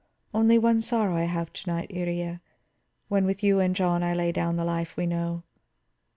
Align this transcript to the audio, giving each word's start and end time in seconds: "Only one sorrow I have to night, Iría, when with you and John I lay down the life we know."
"Only 0.33 0.57
one 0.57 0.81
sorrow 0.81 1.15
I 1.15 1.25
have 1.25 1.53
to 1.53 1.69
night, 1.69 1.89
Iría, 1.91 2.39
when 3.07 3.23
with 3.27 3.43
you 3.43 3.59
and 3.59 3.75
John 3.75 4.01
I 4.01 4.15
lay 4.15 4.31
down 4.31 4.55
the 4.55 4.65
life 4.65 4.97
we 4.97 5.05
know." 5.05 5.43